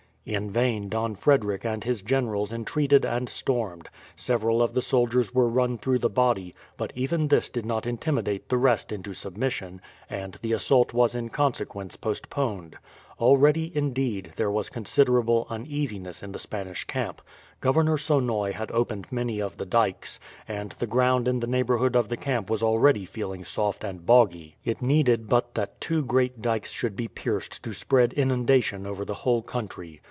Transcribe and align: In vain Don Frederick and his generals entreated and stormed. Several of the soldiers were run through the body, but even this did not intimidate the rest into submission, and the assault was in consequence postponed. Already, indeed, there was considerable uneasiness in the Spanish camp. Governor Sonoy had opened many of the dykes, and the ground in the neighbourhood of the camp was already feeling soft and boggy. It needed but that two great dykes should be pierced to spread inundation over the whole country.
In 0.23 0.51
vain 0.51 0.87
Don 0.87 1.15
Frederick 1.15 1.65
and 1.65 1.83
his 1.83 2.03
generals 2.03 2.53
entreated 2.53 3.05
and 3.05 3.27
stormed. 3.27 3.89
Several 4.15 4.61
of 4.61 4.75
the 4.75 4.81
soldiers 4.81 5.33
were 5.33 5.49
run 5.49 5.79
through 5.79 5.97
the 5.97 6.09
body, 6.11 6.53
but 6.77 6.93
even 6.95 7.27
this 7.27 7.49
did 7.49 7.65
not 7.65 7.87
intimidate 7.87 8.47
the 8.47 8.59
rest 8.59 8.91
into 8.91 9.15
submission, 9.15 9.81
and 10.11 10.37
the 10.43 10.53
assault 10.53 10.93
was 10.93 11.15
in 11.15 11.29
consequence 11.29 11.97
postponed. 11.97 12.77
Already, 13.19 13.75
indeed, 13.75 14.31
there 14.35 14.51
was 14.51 14.69
considerable 14.69 15.47
uneasiness 15.49 16.21
in 16.21 16.33
the 16.33 16.39
Spanish 16.39 16.83
camp. 16.85 17.23
Governor 17.59 17.97
Sonoy 17.97 18.53
had 18.53 18.71
opened 18.71 19.11
many 19.11 19.41
of 19.41 19.57
the 19.57 19.65
dykes, 19.65 20.19
and 20.47 20.73
the 20.73 20.85
ground 20.87 21.27
in 21.27 21.39
the 21.39 21.47
neighbourhood 21.47 21.95
of 21.95 22.09
the 22.09 22.15
camp 22.15 22.47
was 22.47 22.61
already 22.61 23.05
feeling 23.05 23.43
soft 23.43 23.83
and 23.83 24.05
boggy. 24.05 24.55
It 24.63 24.83
needed 24.83 25.27
but 25.27 25.55
that 25.55 25.81
two 25.81 26.05
great 26.05 26.43
dykes 26.43 26.69
should 26.71 26.95
be 26.95 27.07
pierced 27.07 27.63
to 27.63 27.73
spread 27.73 28.13
inundation 28.13 28.85
over 28.85 29.03
the 29.03 29.15
whole 29.25 29.41
country. 29.41 29.99